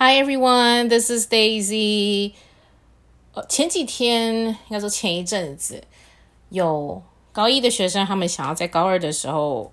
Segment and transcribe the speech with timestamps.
[0.00, 2.32] Hi everyone, this is Daisy。
[3.48, 5.82] 前几天应该说前一阵子，
[6.50, 7.02] 有
[7.32, 9.72] 高一的学生，他们想要在高二的时候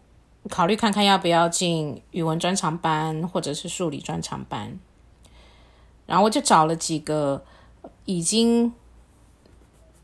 [0.49, 4.79] 考虑看看要不要进语文专长班或者是数理专长班。
[6.07, 7.45] 然后我就找了几个
[8.05, 8.73] 已经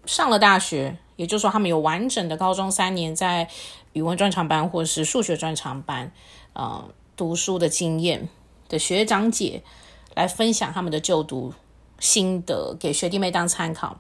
[0.06, 3.50] 上了大学，也就是说他们有完整的高中三年在
[3.94, 6.12] 语文专长班或者是数学专长班，
[6.54, 8.30] 呃，读书的经验
[8.70, 9.64] 的学长姐。
[10.16, 11.54] 来分享他们的就读
[12.00, 14.00] 心得，给学弟妹当参考。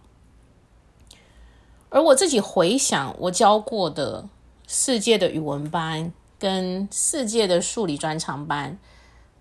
[1.89, 4.29] 而我自己回想，我教过的
[4.65, 8.79] 四届的语文班跟四届的数理专长班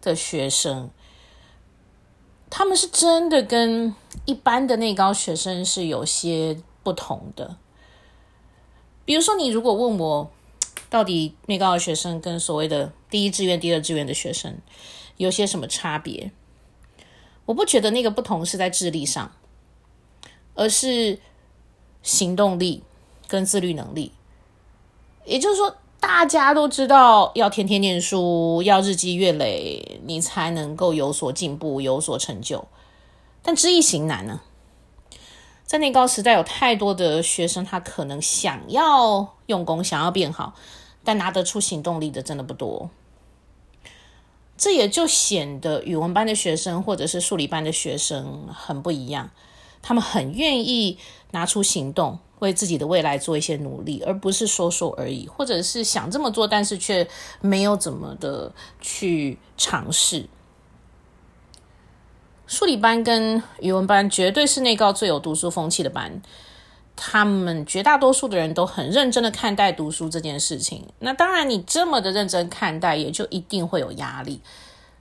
[0.03, 0.91] 的学生，
[2.51, 3.95] 他们是真的跟
[4.25, 7.57] 一般的内高学生是有些不同的。
[9.05, 10.31] 比如说，你如果问我，
[10.89, 14.59] 到底内高的学生跟所谓的第一志愿、第二志愿的学生
[15.17, 16.33] 有些什么差别？
[17.47, 19.33] 我不觉得那个不同是在智力上，
[20.55, 21.19] 而是
[22.03, 22.83] 行动力
[23.27, 24.13] 跟自律能力。
[25.25, 32.67] 也就是说，大家都知道要天天念书，要日积月累，你才能够有所进步、有所成就。
[33.43, 34.41] 但知易行难呢？
[35.65, 40.55] 在内高时代，有太多的学生，他可能想要用功，想要变好，
[41.05, 42.91] 但拿得出行动力的真的不多。
[44.61, 49.31] 这也就显得语文班的学生或者是数理班的学生很不一样，
[49.81, 50.99] 他们很愿意
[51.31, 57.09] 拿出行动，为自己的未来做一些努力，而不是说说而已，或者是想这么做，但是却
[57.41, 58.53] 没有怎么的
[58.83, 60.29] 去尝试。
[62.47, 66.21] 数理班跟语文班绝对是内高最有读书风气的班。
[67.03, 70.87] 他们绝大多数的人都很认真的看待读书这件事情。
[70.99, 74.43] 那当然，你这么的认真看待，也就一定会有压力。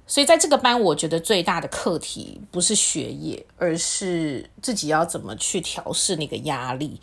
[0.07, 7.01] 所以在这个班，我觉得最大的课题不是学业，而是自己要怎么去调试那个压力。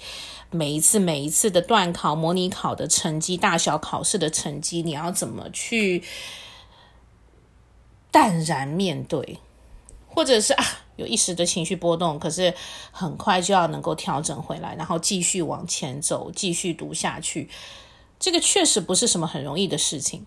[0.50, 6.02] 每一次、每一次的段考、模拟考的成绩、大小考试的成绩，你要怎么去
[8.10, 9.40] 淡然面对，
[10.08, 10.64] 或者是啊？
[10.96, 12.52] 有一时的情绪波动，可是
[12.90, 17.48] 很快就要能够调整回来，然后继续往前走，继续读下去。
[18.18, 20.26] 这个确实不是什么很容易的事情，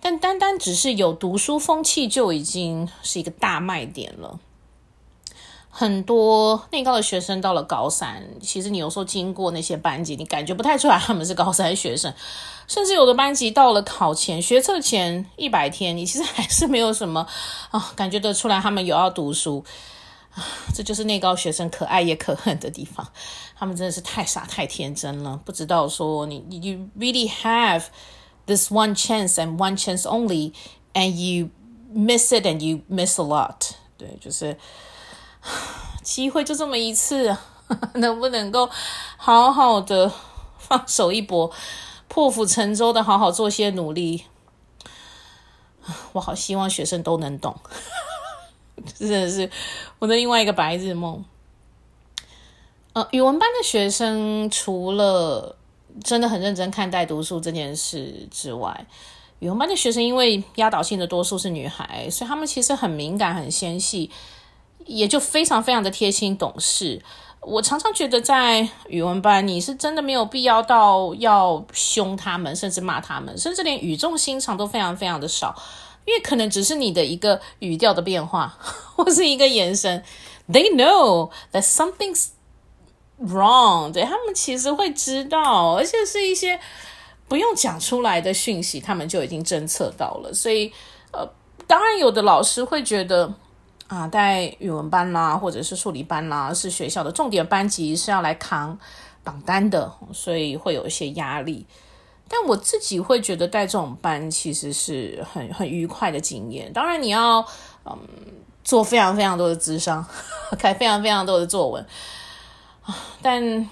[0.00, 4.40] 但单单只是有读书风气就已经是一个大卖点了。
[5.70, 12.12] 很多内高的学生到了高三，其实你有时候经过那些班级，你感觉不太出来他们是高三学生。
[12.66, 17.26] 甚至有的班级到了考前、学测前一百天，你其实还是没有什么
[17.70, 19.64] 啊，感觉得出来他们有要读书
[20.32, 20.44] 啊。
[20.72, 23.04] 这就是内高学生可爱也可恨的地方，
[23.56, 27.84] 他们真的是太傻太天真了，不知道说你你你 really have
[28.46, 30.52] this one chance and one chance only
[30.94, 31.48] and you
[31.92, 33.72] miss it and you miss a lot。
[33.98, 34.56] 对，就是
[36.02, 37.36] 机会就这么一次，
[37.94, 38.68] 能不能够
[39.16, 40.10] 好好的
[40.58, 41.50] 放手一搏，
[42.08, 44.24] 破釜沉舟的好好做些努力？
[46.12, 47.56] 我好希望学生都能懂。
[48.98, 49.50] 真的是
[49.98, 51.24] 我的另外一个白日梦。
[52.92, 55.56] 呃，语文班的学生除了
[56.02, 58.86] 真的很认真看待读书这件事之外，
[59.38, 64.10] 语文班的学生因为压倒性的多数是女孩，所以他们其实很敏感、很纤细，
[64.86, 67.02] 也就非常非常的贴心懂事。
[67.40, 75.54] 我常常觉得在语文班，你是真的没有必要到要凶他们，甚至骂他们，甚至连语重心长都非常非常的少。
[76.06, 78.58] 因为可能只是你的一个语调的变化，
[78.96, 80.02] 或是一个眼神
[80.50, 82.28] ，They know that something's
[83.22, 83.92] wrong。
[83.92, 86.58] 对，他们其实会知道，而且是一些
[87.28, 90.34] 不用讲出来的讯息，他们就已经侦测到了。
[90.34, 90.72] 所以，
[91.12, 91.26] 呃，
[91.66, 93.32] 当然有的老师会觉得
[93.90, 98.78] 啊，带语文班啦，或者是数理班啦，是学校的重点班级，是要来扛
[99.24, 101.66] 榜单的，所以会有一些压力。
[102.28, 106.72] 但我自己会觉得带这种班其实是很很愉快的经验。
[106.72, 107.44] 当然，你要
[107.84, 107.98] 嗯
[108.62, 110.06] 做非常非常多的智商，
[110.56, 111.84] 开非常非常多的作文。
[113.20, 113.68] 但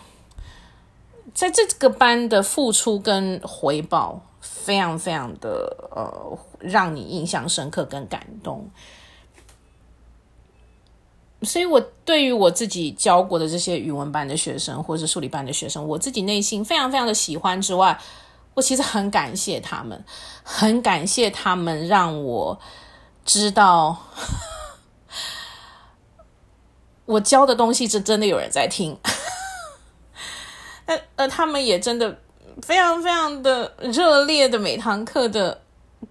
[1.33, 8.69] 在这个班的付出跟回报，非常非常的呃让你印象深刻跟感动。
[11.43, 17.97] 所以，我对于我自己教过的这些语文班的学生，或者是数理班的学生，我自己内心非常非常的喜欢之外。
[18.55, 20.05] 我其实很感谢他们，
[20.43, 22.59] 很感谢他们让我
[23.25, 23.97] 知道，
[27.07, 28.99] 我教的东西是真的有人在听。
[30.87, 32.19] 呃呃，他们也真的
[32.63, 35.63] 非常非常的热烈的每堂课的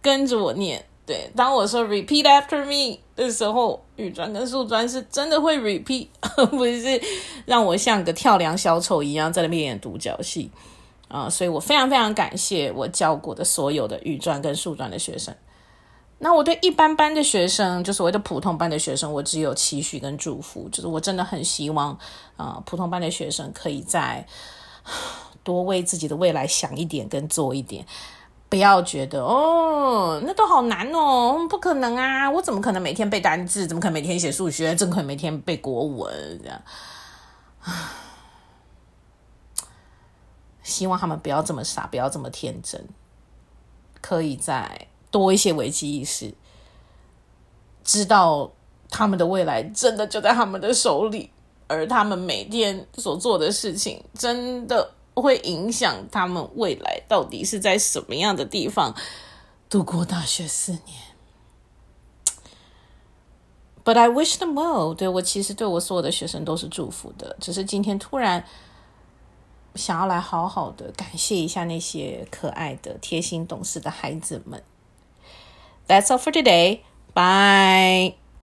[0.02, 6.08] 跟着我念，对，当我说 repeat after me 的时候，语专跟数专是真的会 repeat，
[6.52, 7.02] 不是
[7.46, 10.52] 让我像个跳梁小丑一样在那边演独角戏
[11.08, 15.34] 啊、所以我非常非常感谢我教过的所有的语专跟数专的学生。
[16.20, 21.98] 那我对一般班的学生，就所谓的普通班的学生，我只有期许跟祝福，就是我真的很希望
[22.36, 24.28] 啊、普通班的学生可以在
[25.44, 27.86] 多为自己的未来想一点跟做一点，
[28.50, 33.68] 不要觉得哦，那都好难哦，不可能啊，我怎么可能每天背单字？
[33.68, 34.76] 怎么可能每天写数学？
[34.76, 36.40] 怎么可能每天背国文？
[36.42, 36.62] 这样，
[40.64, 42.88] 希望他们不要这么傻，不要这么天真，
[44.02, 44.88] 可以在。
[45.10, 46.34] 多一些危机意识，
[47.82, 48.52] 知道
[48.90, 51.32] 他们的未来真的就在他们的手里，
[51.66, 54.92] 而他们每天所做的事情，真的
[55.22, 58.96] 会影响他们未来到底是在什么样的地方
[59.70, 61.02] 度过大学四年。
[63.84, 64.94] But I wish them well。
[64.94, 68.44] 对，我其实对我所有的学生都是祝福的，只是今天突然
[69.76, 74.62] 想要来好好的感谢一下那些可爱的、贴心、懂事的孩子们。
[75.88, 76.82] That's all for today.
[77.14, 78.27] Bye.